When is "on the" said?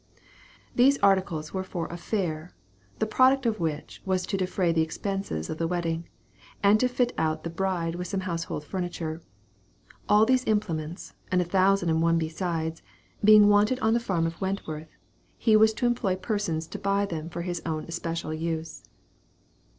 13.81-13.99